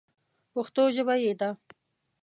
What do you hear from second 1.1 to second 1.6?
یې ده.